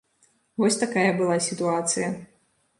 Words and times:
Вось 0.61 0.77
такая 0.85 1.05
была 1.21 1.37
сітуацыя. 1.51 2.13